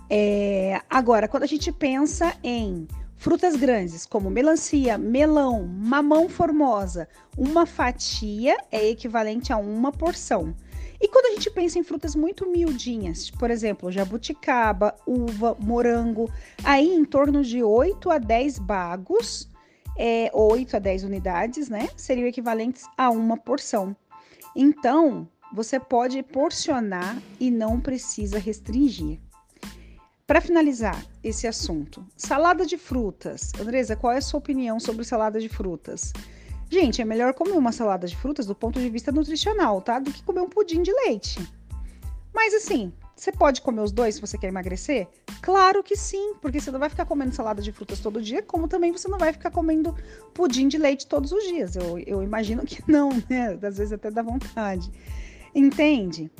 É, 0.10 0.82
agora, 0.90 1.28
quando 1.28 1.44
a 1.44 1.48
gente 1.48 1.72
pensa 1.72 2.36
em 2.44 2.88
Frutas 3.26 3.56
grandes 3.56 4.06
como 4.06 4.30
melancia, 4.30 5.00
melão, 5.00 5.66
mamão 5.66 6.30
formosa, 6.30 7.10
uma 7.36 7.66
fatia 7.66 8.56
é 8.72 8.88
equivalente 8.88 9.52
a 9.52 9.58
uma 9.58 9.92
porção. 9.92 10.56
E 11.02 11.08
quando 11.08 11.26
a 11.26 11.32
gente 11.32 11.50
pensa 11.50 11.80
em 11.80 11.84
frutas 11.84 12.16
muito 12.16 12.48
miudinhas, 12.48 13.32
por 13.32 13.50
exemplo, 13.50 13.92
jabuticaba, 13.92 14.94
uva, 15.08 15.58
morango, 15.60 16.32
aí 16.64 16.88
em 16.88 17.04
torno 17.04 17.44
de 17.44 17.64
8 17.64 18.12
a 18.12 18.20
10 18.20 18.60
bagos, 18.60 19.50
é, 19.98 20.30
8 20.32 20.76
a 20.76 20.80
10 20.80 21.04
unidades, 21.04 21.68
né? 21.68 21.90
Seriam 21.98 22.28
equivalentes 22.28 22.84
a 22.96 23.10
uma 23.10 23.38
porção. 23.38 23.96
Então, 24.56 25.28
você 25.52 25.80
pode 25.80 26.22
porcionar 26.22 27.20
e 27.40 27.50
não 27.50 27.82
precisa 27.82 28.38
restringir. 28.38 29.20
Para 30.28 30.42
finalizar 30.42 31.06
esse 31.24 31.46
assunto, 31.46 32.04
salada 32.18 32.66
de 32.66 32.80
frutas. 32.80 33.52
Andresa, 33.60 33.96
qual 33.96 34.12
é 34.12 34.18
a 34.18 34.22
sua 34.22 34.40
opinião 34.40 34.80
sobre 34.80 35.06
salada 35.06 35.40
de 35.40 35.48
frutas? 35.48 36.12
Gente, 36.68 37.00
é 37.00 37.06
melhor 37.06 37.36
comer 37.36 37.52
uma 37.52 37.72
salada 37.72 38.08
de 38.08 38.18
frutas 38.18 38.48
do 38.48 38.56
ponto 38.56 38.80
de 38.80 38.90
vista 38.90 39.12
nutricional, 39.12 39.82
tá? 39.82 40.00
Do 40.00 40.12
que 40.12 40.24
comer 40.24 40.42
um 40.42 40.50
pudim 40.50 40.82
de 40.82 40.92
leite. 40.92 41.48
Mas 42.34 42.56
assim, 42.56 42.92
você 43.16 43.32
pode 43.32 43.62
comer 43.62 43.82
os 43.82 43.92
dois 43.92 44.16
se 44.16 44.22
você 44.22 44.36
quer 44.36 44.48
emagrecer? 44.48 45.08
Claro 45.44 45.84
que 45.84 45.96
sim, 45.96 46.34
porque 46.42 46.60
você 46.60 46.72
não 46.72 46.80
vai 46.80 46.90
ficar 46.90 47.06
comendo 47.06 47.36
salada 47.36 47.62
de 47.62 47.72
frutas 47.72 48.00
todo 48.00 48.20
dia, 48.20 48.42
como 48.42 48.68
também 48.68 48.92
você 48.92 49.08
não 49.08 49.20
vai 49.20 49.32
ficar 49.32 49.52
comendo 49.52 49.96
pudim 50.34 50.68
de 50.68 50.80
leite 50.80 51.06
todos 51.06 51.32
os 51.32 51.44
dias. 51.44 51.76
Eu, 51.76 52.00
eu 52.00 52.24
imagino 52.24 52.66
que 52.66 52.84
não, 52.92 53.10
né? 53.30 53.60
Às 53.62 53.78
vezes 53.78 53.94
até 53.94 54.10
dá 54.10 54.24
vontade. 54.24 54.92
Entende? 55.54 56.32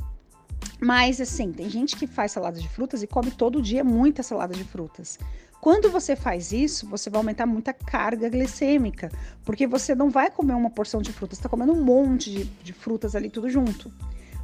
Mas 0.80 1.22
assim, 1.22 1.52
tem 1.52 1.70
gente 1.70 1.96
que 1.96 2.06
faz 2.06 2.34
salada 2.34 2.60
de 2.60 2.68
frutas 2.68 3.02
e 3.02 3.08
come 3.08 3.32
todo 3.32 3.62
dia 3.62 3.84
muita 3.84 4.22
salada 4.22 4.54
de 4.54 4.64
frutas. 4.64 5.18
Quando 5.66 5.90
você 5.90 6.16
faz 6.16 6.52
isso, 6.52 6.88
você 6.88 7.10
vai 7.10 7.20
aumentar 7.20 7.46
muita 7.46 7.74
carga 7.74 8.30
glicêmica, 8.30 9.12
porque 9.44 9.66
você 9.66 9.96
não 9.96 10.12
vai 10.12 10.30
comer 10.30 10.54
uma 10.54 10.70
porção 10.70 11.02
de 11.02 11.12
frutas, 11.12 11.40
está 11.40 11.50
comendo 11.50 11.74
um 11.74 11.84
monte 11.84 12.30
de, 12.30 12.44
de, 12.44 12.72
frutas 12.72 13.16
ali 13.16 13.32
tudo 13.32 13.50
junto. 13.50 13.92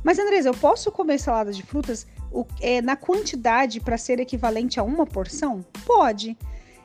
Mas, 0.04 0.18
Andresa, 0.18 0.50
eu 0.50 0.54
posso 0.56 0.92
comer 0.92 1.20
salada 1.20 1.54
de 1.54 1.62
frutas 1.62 2.08
o, 2.32 2.44
é, 2.60 2.82
na 2.82 2.96
quantidade 2.96 3.80
para 3.80 4.00
ser 4.00 4.20
equivalente 4.20 4.80
a 4.80 4.84
uma 4.84 5.06
porção? 5.06 5.64
Pode. 5.86 6.36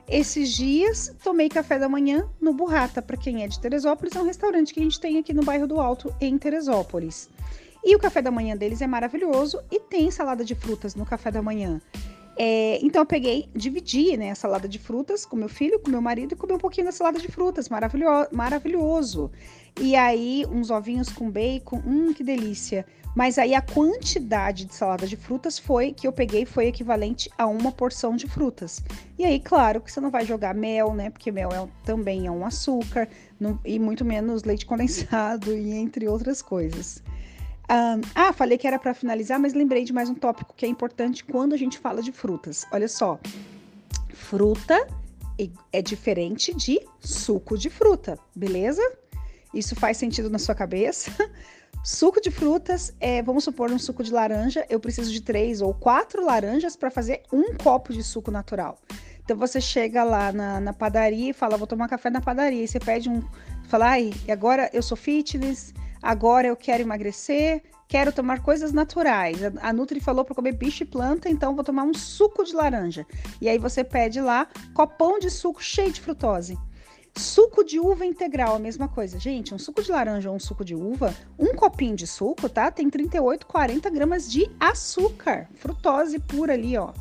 Esses 0.07 0.53
dias 0.53 1.15
tomei 1.25 1.49
café 1.49 1.79
da 1.79 1.89
manhã 1.89 2.29
no 2.39 2.53
Burrata. 2.53 3.01
Para 3.01 3.17
quem 3.17 3.43
é 3.43 3.49
de 3.49 3.59
Teresópolis, 3.59 4.15
é 4.15 4.21
um 4.21 4.27
restaurante 4.27 4.75
que 4.75 4.81
a 4.81 4.83
gente 4.83 5.01
tem 5.01 5.19
aqui 5.19 5.33
no 5.33 5.45
bairro 5.45 5.67
do 5.67 5.81
Alto, 5.81 6.15
em 6.21 6.37
Teresópolis. 6.37 7.31
E 7.87 7.95
o 7.95 8.01
café 8.01 8.21
da 8.21 8.33
manhã 8.33 8.57
deles 8.57 8.83
é 8.83 8.87
maravilhoso 8.89 9.61
e 9.71 9.79
tem 9.79 10.11
salada 10.11 10.45
de 10.45 10.57
frutas 10.57 10.97
no 10.97 11.07
café 11.07 11.31
da 11.31 11.41
manhã. 11.41 11.81
É, 12.37 12.81
então 12.83 13.03
eu 13.03 13.07
peguei, 13.07 13.49
dividi 13.55 14.17
né, 14.17 14.33
a 14.33 14.35
salada 14.35 14.69
de 14.69 14.77
frutas 14.77 15.25
com 15.25 15.37
meu 15.37 15.49
filho, 15.49 15.79
com 15.79 15.89
meu 15.89 16.03
marido 16.03 16.33
e 16.33 16.37
comi 16.37 16.53
um 16.53 16.59
pouquinho 16.59 16.87
da 16.87 16.93
salada 16.93 17.21
de 17.21 17.29
frutas, 17.29 17.69
maravilhoso, 17.69 18.29
maravilhoso. 18.33 19.31
E 19.81 19.95
aí 19.95 20.45
uns 20.51 20.69
ovinhos 20.69 21.11
com 21.11 21.31
bacon, 21.31 21.81
hum, 21.87 22.13
que 22.13 22.25
delícia. 22.25 22.85
Mas 23.15 23.39
aí 23.39 23.55
a 23.55 23.63
quantidade 23.63 24.65
de 24.65 24.75
salada 24.75 25.07
de 25.07 25.17
frutas 25.17 25.57
foi 25.57 25.93
que 25.93 26.09
eu 26.09 26.13
peguei 26.13 26.45
foi 26.45 26.67
equivalente 26.67 27.31
a 27.39 27.47
uma 27.47 27.71
porção 27.71 28.17
de 28.17 28.27
frutas. 28.27 28.83
E 29.17 29.25
aí, 29.25 29.39
claro 29.39 29.81
que 29.81 29.93
você 29.93 30.01
não 30.01 30.11
vai 30.11 30.27
jogar 30.27 30.55
mel, 30.55 30.93
né? 30.93 31.09
Porque 31.09 31.31
mel 31.31 31.51
é, 31.53 31.67
também 31.85 32.27
é 32.27 32.31
um 32.31 32.45
açúcar, 32.45 33.09
e 33.65 33.79
muito 33.79 34.05
menos 34.05 34.43
leite 34.43 34.67
condensado 34.67 35.53
e 35.57 35.73
entre 35.73 36.09
outras 36.09 36.43
coisas. 36.43 37.03
Ah, 38.15 38.33
falei 38.33 38.57
que 38.57 38.67
era 38.67 38.79
para 38.79 38.95
finalizar, 38.95 39.39
mas 39.39 39.55
lembrei 39.55 39.85
de 39.85 39.93
mais 39.93 40.09
um 40.09 40.15
tópico 40.15 40.55
que 40.57 40.65
é 40.65 40.69
importante 40.69 41.25
quando 41.25 41.53
a 41.53 41.57
gente 41.57 41.79
fala 41.79 42.03
de 42.03 42.13
frutas. 42.13 42.65
Olha 42.71 42.89
só, 42.89 43.19
fruta 44.15 44.87
é 45.73 45.83
diferente 45.83 46.55
de 46.55 46.81
suco 47.01 47.59
de 47.59 47.69
fruta, 47.69 48.19
beleza? 48.35 48.83
Isso 49.53 49.75
faz 49.75 49.97
sentido 49.97 50.31
na 50.31 50.39
sua 50.39 50.55
cabeça? 50.55 51.11
Suco 51.85 52.21
de 52.21 52.33
frutas, 52.33 52.93
é, 52.99 53.23
vamos 53.23 53.45
supor 53.45 53.71
um 53.71 53.79
suco 53.79 54.03
de 54.03 54.13
laranja, 54.13 54.67
eu 54.69 54.81
preciso 54.81 55.13
de 55.13 55.21
três 55.21 55.61
ou 55.63 55.73
quatro 55.73 56.25
laranjas 56.25 56.75
para 56.75 56.91
fazer 56.91 57.23
um 57.33 57.55
copo 57.55 57.93
de 57.93 58.03
suco 58.03 58.29
natural. 58.29 58.81
Então 59.23 59.37
você 59.37 59.61
chega 59.61 60.03
lá 60.03 60.33
na, 60.33 60.61
na, 60.61 60.73
padaria 60.73 61.31
e 61.31 61.33
fala, 61.33 61.57
vou 61.57 61.67
tomar 61.67 61.89
café 61.89 62.11
na 62.11 62.21
padaria. 62.21 62.65
E 62.65 62.67
você 62.67 62.81
pede 62.81 63.09
um, 63.09 63.23
fala, 63.69 63.91
ai, 63.91 64.13
agora 64.29 64.69
eu 64.73 64.83
sou 64.83 64.97
fitness, 64.97 65.73
agora 66.07 66.47
eu 66.47 66.57
quero 66.57 66.83
emagrecer, 66.83 67.63
quero 67.89 68.13
tomar 68.13 68.41
coisas 68.41 68.73
naturais. 68.73 69.43
A, 69.43 69.69
a 69.69 69.73
Nutri 69.73 70.01
falou 70.01 70.25
para 70.25 70.35
comer 70.35 70.53
bicho 70.53 70.85
e 70.85 70.87
planta, 70.87 71.29
então 71.29 71.55
vou 71.55 71.65
tomar 71.65 71.83
um 71.83 71.93
suco 71.93 72.45
de 72.45 72.55
laranja. 72.55 73.05
E 73.41 73.49
aí 73.49 73.59
você 73.59 73.83
pede 73.83 74.21
lá 74.21 74.47
copão 74.73 75.19
de 75.19 75.31
suco 75.31 75.63
cheio 75.63 75.93
de 75.93 76.01
frutose. 76.01 76.57
Suco 77.17 77.65
de 77.65 77.81
uva 77.81 78.05
integral, 78.05 78.55
a 78.55 78.59
mesma 78.59 78.89
coisa. 78.89 79.19
Gente, 79.19 79.55
um 79.55 79.59
suco 79.59 79.83
de 79.83 79.91
laranja 79.91 80.29
ou 80.29 80.37
um 80.37 80.39
suco 80.39 80.65
de 80.65 80.75
uva, 80.75 81.15
um 81.39 81.55
copinho 81.55 81.97
de 81.97 82.07
suco, 82.07 82.49
tá? 82.49 82.71
Tem 82.71 82.91
38, 82.91 83.47
40 83.47 83.91
gramas 83.91 84.31
de 84.31 84.51
açúcar, 84.61 85.49
frutose 85.55 86.19
pura 86.19 86.53
ali, 86.53 86.77
ó. 86.77 86.93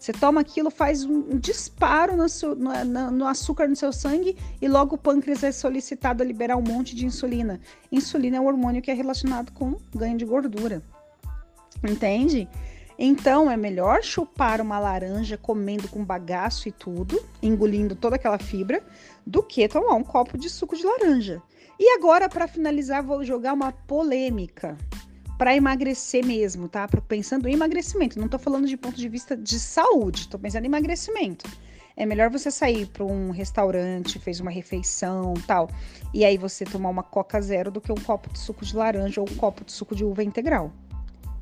Você 0.00 0.14
toma 0.14 0.40
aquilo, 0.40 0.70
faz 0.70 1.04
um, 1.04 1.38
disparo 1.38 2.16
no, 2.16 2.24
no, 2.56 3.10
no, 3.10 3.26
açúcar 3.26 3.68
no 3.68 3.76
seu 3.76 3.92
sangue 3.92 4.34
e 4.60 4.66
logo 4.66 4.94
o 4.94 4.98
pâncreas 4.98 5.44
é 5.44 5.52
solicitado 5.52 6.22
a 6.22 6.26
liberar 6.26 6.56
um 6.56 6.62
monte 6.62 6.96
de 6.96 7.04
insulina. 7.04 7.60
Insulina 7.92 8.38
é 8.38 8.40
um 8.40 8.46
hormônio 8.46 8.80
que 8.80 8.90
é 8.90 8.94
relacionado 8.94 9.52
com 9.52 9.76
ganho 9.94 10.16
de 10.16 10.24
gordura. 10.24 10.82
Entende? 11.86 12.48
Então 12.98 13.50
é 13.50 13.58
melhor 13.58 14.02
chupar 14.02 14.62
uma 14.62 14.78
laranja 14.78 15.36
comendo 15.36 15.86
com 15.86 16.02
bagaço 16.02 16.66
e 16.66 16.72
tudo, 16.72 17.22
engolindo 17.42 17.94
toda 17.94 18.16
aquela 18.16 18.38
fibra, 18.38 18.82
do 19.26 19.42
que 19.42 19.68
tomar 19.68 19.96
um 19.96 20.02
copo 20.02 20.38
de 20.38 20.48
suco 20.48 20.74
de 20.74 20.82
laranja. 20.82 21.42
E 21.78 21.98
agora, 21.98 22.26
para 22.26 22.48
finalizar, 22.48 23.02
vou 23.02 23.22
jogar 23.22 23.52
uma 23.52 23.70
polêmica 23.70 24.78
para 25.40 25.56
emagrecer 25.56 26.22
mesmo, 26.22 26.68
tá? 26.68 26.86
Pensando 27.08 27.48
em 27.48 27.54
emagrecimento, 27.54 28.18
não 28.18 28.26
estou 28.26 28.38
falando 28.38 28.66
de 28.66 28.76
ponto 28.76 28.98
de 28.98 29.08
vista 29.08 29.34
de 29.34 29.58
saúde, 29.58 30.20
estou 30.20 30.38
pensando 30.38 30.64
em 30.64 30.66
emagrecimento. 30.66 31.50
É 31.96 32.04
melhor 32.04 32.28
você 32.28 32.50
sair 32.50 32.84
para 32.84 33.06
um 33.06 33.30
restaurante, 33.30 34.18
fez 34.18 34.38
uma 34.38 34.50
refeição, 34.50 35.32
tal, 35.46 35.70
e 36.12 36.26
aí 36.26 36.36
você 36.36 36.66
tomar 36.66 36.90
uma 36.90 37.02
Coca 37.02 37.40
Zero 37.40 37.70
do 37.70 37.80
que 37.80 37.90
um 37.90 37.94
copo 37.94 38.30
de 38.30 38.38
suco 38.38 38.66
de 38.66 38.76
laranja 38.76 39.18
ou 39.18 39.26
um 39.26 39.34
copo 39.36 39.64
de 39.64 39.72
suco 39.72 39.96
de 39.96 40.04
uva 40.04 40.22
integral. 40.22 40.70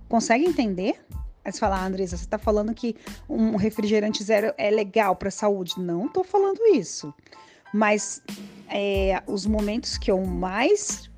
Consegue 0.09 0.45
entender? 0.45 1.05
Aí 1.45 1.51
você 1.51 1.59
fala, 1.59 1.79
ah, 1.79 1.85
Andresa, 1.85 2.17
você 2.17 2.23
está 2.23 2.39
falando 2.39 2.73
que 2.73 2.95
um 3.29 3.57
refrigerante 3.57 4.23
zero 4.23 4.55
é 4.57 4.71
legal 4.71 5.17
para 5.17 5.27
a 5.27 5.33
saúde. 5.33 5.75
Não 5.77 6.07
estou 6.07 6.23
falando 6.23 6.61
isso. 6.73 7.13
Mas 7.75 8.23
é, 8.69 9.21
os 9.27 9.45
momentos 9.45 9.99
que 9.99 10.09
eu 10.09 10.25
mais 10.25 11.11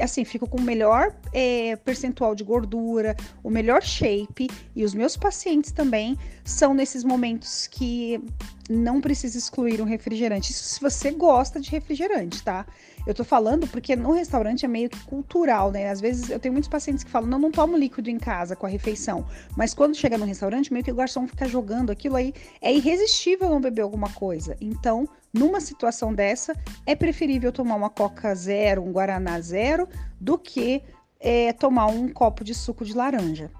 assim, 0.00 0.24
fico 0.24 0.48
com 0.48 0.58
o 0.58 0.62
melhor 0.62 1.14
é, 1.32 1.76
percentual 1.76 2.34
de 2.34 2.42
gordura, 2.42 3.16
o 3.42 3.50
melhor 3.50 3.82
shape, 3.82 4.48
e 4.74 4.84
os 4.84 4.94
meus 4.94 5.16
pacientes 5.16 5.72
também 5.72 6.18
são 6.44 6.74
nesses 6.74 7.04
momentos 7.04 7.66
que 7.66 8.20
não 8.68 9.00
precisa 9.00 9.38
excluir 9.38 9.80
um 9.80 9.84
refrigerante. 9.84 10.50
Isso 10.50 10.64
se 10.64 10.80
você 10.80 11.10
gosta 11.10 11.60
de 11.60 11.70
refrigerante, 11.70 12.42
tá? 12.42 12.66
Eu 13.06 13.14
tô 13.14 13.22
falando 13.22 13.68
porque 13.68 13.94
no 13.94 14.10
restaurante 14.10 14.64
é 14.64 14.68
meio 14.68 14.90
que 14.90 14.98
cultural, 15.04 15.70
né? 15.70 15.88
Às 15.88 16.00
vezes 16.00 16.28
eu 16.28 16.40
tenho 16.40 16.52
muitos 16.52 16.68
pacientes 16.68 17.04
que 17.04 17.10
falam, 17.10 17.28
não, 17.28 17.38
não 17.38 17.52
tomo 17.52 17.76
líquido 17.76 18.10
em 18.10 18.18
casa 18.18 18.56
com 18.56 18.66
a 18.66 18.68
refeição. 18.68 19.24
Mas 19.56 19.72
quando 19.72 19.94
chega 19.94 20.18
no 20.18 20.24
restaurante, 20.24 20.72
meio 20.72 20.84
que 20.84 20.90
o 20.90 20.96
garçom 20.96 21.24
fica 21.28 21.46
jogando 21.46 21.90
aquilo 21.92 22.16
aí. 22.16 22.34
É 22.60 22.74
irresistível 22.74 23.48
não 23.48 23.60
beber 23.60 23.82
alguma 23.82 24.10
coisa. 24.10 24.56
Então, 24.60 25.08
numa 25.32 25.60
situação 25.60 26.12
dessa, 26.12 26.52
é 26.84 26.96
preferível 26.96 27.52
tomar 27.52 27.76
uma 27.76 27.88
Coca 27.88 28.34
Zero, 28.34 28.82
um 28.82 28.90
Guaraná 28.90 29.40
Zero, 29.40 29.88
do 30.20 30.36
que 30.36 30.82
é, 31.20 31.52
tomar 31.52 31.86
um 31.86 32.08
copo 32.08 32.42
de 32.42 32.54
suco 32.54 32.84
de 32.84 32.92
laranja. 32.92 33.52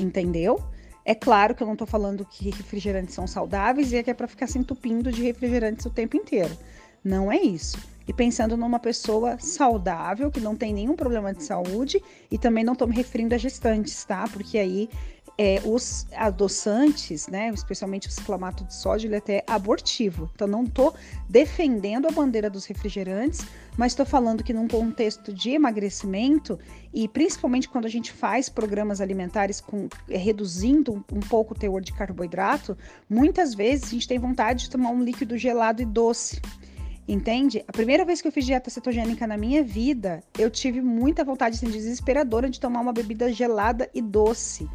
Entendeu? 0.00 0.58
É 1.04 1.14
claro 1.14 1.54
que 1.54 1.62
eu 1.62 1.66
não 1.66 1.76
tô 1.76 1.84
falando 1.84 2.24
que 2.24 2.48
refrigerantes 2.48 3.14
são 3.14 3.26
saudáveis 3.26 3.92
e 3.92 3.96
é 3.96 4.02
que 4.02 4.10
é 4.10 4.14
para 4.14 4.26
ficar 4.26 4.46
se 4.46 4.58
entupindo 4.58 5.12
de 5.12 5.22
refrigerantes 5.22 5.84
o 5.84 5.90
tempo 5.90 6.16
inteiro. 6.16 6.56
Não 7.04 7.30
é 7.30 7.36
isso 7.36 7.76
e 8.08 8.12
pensando 8.12 8.56
numa 8.56 8.78
pessoa 8.78 9.38
saudável, 9.38 10.30
que 10.30 10.40
não 10.40 10.56
tem 10.56 10.72
nenhum 10.72 10.96
problema 10.96 11.34
de 11.34 11.44
saúde, 11.44 12.02
e 12.30 12.38
também 12.38 12.64
não 12.64 12.72
estou 12.72 12.88
me 12.88 12.96
referindo 12.96 13.34
a 13.34 13.38
gestantes, 13.38 14.02
tá? 14.02 14.26
Porque 14.26 14.56
aí 14.56 14.88
é, 15.36 15.60
os 15.64 16.04
adoçantes, 16.16 17.28
né, 17.28 17.50
especialmente 17.50 18.08
o 18.08 18.10
ciclamato 18.10 18.64
de 18.64 18.74
sódio, 18.74 19.06
ele 19.06 19.14
é 19.14 19.18
até 19.18 19.44
abortivo. 19.46 20.28
Então, 20.34 20.48
não 20.48 20.64
estou 20.64 20.94
defendendo 21.28 22.08
a 22.08 22.10
bandeira 22.10 22.50
dos 22.50 22.64
refrigerantes, 22.64 23.46
mas 23.76 23.92
estou 23.92 24.04
falando 24.04 24.42
que 24.42 24.52
num 24.52 24.66
contexto 24.66 25.32
de 25.32 25.50
emagrecimento, 25.50 26.58
e 26.92 27.06
principalmente 27.06 27.68
quando 27.68 27.84
a 27.84 27.90
gente 27.90 28.10
faz 28.10 28.48
programas 28.48 29.00
alimentares 29.00 29.60
com 29.60 29.88
é, 30.08 30.16
reduzindo 30.16 30.92
um, 30.92 31.04
um 31.18 31.20
pouco 31.20 31.54
o 31.54 31.56
teor 31.56 31.82
de 31.82 31.92
carboidrato, 31.92 32.76
muitas 33.08 33.54
vezes 33.54 33.84
a 33.84 33.90
gente 33.90 34.08
tem 34.08 34.18
vontade 34.18 34.64
de 34.64 34.70
tomar 34.70 34.90
um 34.90 35.04
líquido 35.04 35.38
gelado 35.38 35.80
e 35.80 35.84
doce. 35.84 36.40
Entende? 37.08 37.64
A 37.66 37.72
primeira 37.72 38.04
vez 38.04 38.20
que 38.20 38.28
eu 38.28 38.32
fiz 38.32 38.44
dieta 38.44 38.68
cetogênica 38.68 39.26
na 39.26 39.38
minha 39.38 39.64
vida, 39.64 40.22
eu 40.38 40.50
tive 40.50 40.82
muita 40.82 41.24
vontade 41.24 41.56
assim, 41.56 41.70
desesperadora 41.70 42.50
de 42.50 42.60
tomar 42.60 42.80
uma 42.80 42.92
bebida 42.92 43.32
gelada 43.32 43.88
e 43.94 44.02
doce. 44.02 44.68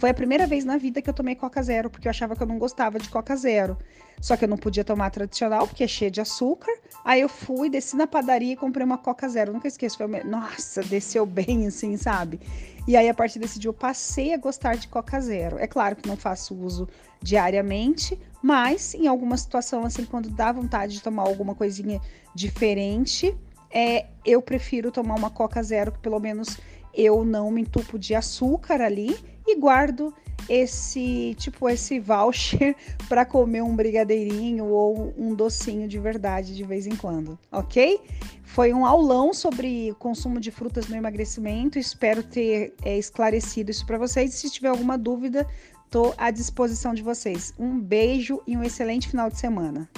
Foi 0.00 0.08
a 0.08 0.14
primeira 0.14 0.46
vez 0.46 0.64
na 0.64 0.78
vida 0.78 1.02
que 1.02 1.10
eu 1.10 1.12
tomei 1.12 1.34
Coca 1.34 1.62
Zero, 1.62 1.90
porque 1.90 2.08
eu 2.08 2.10
achava 2.10 2.34
que 2.34 2.42
eu 2.42 2.46
não 2.46 2.58
gostava 2.58 2.98
de 2.98 3.06
Coca 3.10 3.36
Zero. 3.36 3.76
Só 4.18 4.34
que 4.34 4.46
eu 4.46 4.48
não 4.48 4.56
podia 4.56 4.82
tomar 4.82 5.10
tradicional, 5.10 5.66
porque 5.66 5.84
é 5.84 5.86
cheia 5.86 6.10
de 6.10 6.22
açúcar. 6.22 6.72
Aí 7.04 7.20
eu 7.20 7.28
fui, 7.28 7.68
desci 7.68 7.96
na 7.96 8.06
padaria 8.06 8.54
e 8.54 8.56
comprei 8.56 8.82
uma 8.82 8.96
Coca 8.96 9.28
Zero. 9.28 9.52
Nunca 9.52 9.68
esqueço. 9.68 9.98
Foi, 9.98 10.24
nossa, 10.24 10.82
desceu 10.82 11.26
bem 11.26 11.66
assim, 11.68 11.98
sabe? 11.98 12.40
E 12.88 12.96
aí, 12.96 13.10
a 13.10 13.14
partir 13.14 13.38
desse 13.38 13.58
dia, 13.58 13.68
eu 13.68 13.74
passei 13.74 14.32
a 14.32 14.38
gostar 14.38 14.74
de 14.74 14.88
Coca 14.88 15.20
Zero. 15.20 15.58
É 15.58 15.66
claro 15.66 15.94
que 15.94 16.08
não 16.08 16.16
faço 16.16 16.54
uso 16.54 16.88
diariamente, 17.20 18.18
mas 18.42 18.94
em 18.94 19.06
alguma 19.06 19.36
situação, 19.36 19.84
assim, 19.84 20.06
quando 20.06 20.30
dá 20.30 20.50
vontade 20.50 20.94
de 20.94 21.02
tomar 21.02 21.24
alguma 21.24 21.54
coisinha 21.54 22.00
diferente, 22.34 23.36
é, 23.70 24.06
eu 24.24 24.40
prefiro 24.40 24.90
tomar 24.90 25.16
uma 25.16 25.28
Coca 25.28 25.62
Zero, 25.62 25.92
que 25.92 25.98
pelo 25.98 26.18
menos 26.18 26.56
eu 26.94 27.22
não 27.22 27.50
me 27.50 27.60
entupo 27.60 27.98
de 27.98 28.14
açúcar 28.14 28.80
ali 28.80 29.14
e 29.52 29.56
guardo 29.58 30.14
esse 30.48 31.34
tipo 31.38 31.68
esse 31.68 32.00
voucher 32.00 32.74
para 33.08 33.24
comer 33.24 33.62
um 33.62 33.74
brigadeirinho 33.76 34.66
ou 34.66 35.14
um 35.16 35.34
docinho 35.34 35.86
de 35.86 35.98
verdade 35.98 36.56
de 36.56 36.64
vez 36.64 36.86
em 36.86 36.96
quando, 36.96 37.38
ok? 37.52 38.00
Foi 38.42 38.72
um 38.72 38.84
aulão 38.84 39.32
sobre 39.32 39.94
consumo 40.00 40.40
de 40.40 40.50
frutas 40.50 40.88
no 40.88 40.96
emagrecimento. 40.96 41.78
Espero 41.78 42.20
ter 42.20 42.74
é, 42.82 42.98
esclarecido 42.98 43.70
isso 43.70 43.86
para 43.86 43.96
vocês. 43.96 44.34
Se 44.34 44.50
tiver 44.50 44.68
alguma 44.68 44.98
dúvida, 44.98 45.46
estou 45.84 46.12
à 46.18 46.32
disposição 46.32 46.92
de 46.92 47.00
vocês. 47.00 47.54
Um 47.56 47.78
beijo 47.78 48.42
e 48.48 48.56
um 48.56 48.64
excelente 48.64 49.08
final 49.08 49.30
de 49.30 49.38
semana. 49.38 49.88